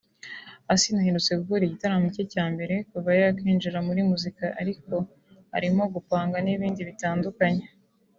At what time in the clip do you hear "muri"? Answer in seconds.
3.87-4.01